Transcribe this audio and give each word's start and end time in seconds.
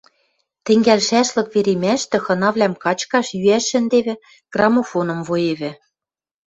Тӹнгӓлшӓшлык 0.65 1.47
веремӓштӹ 1.53 2.17
хынавлӓм 2.25 2.73
качкаш, 2.83 3.27
йӱӓш 3.37 3.63
шӹндевӹ, 3.69 4.15
граммофоным 4.53 5.19
воевӹ. 5.27 5.71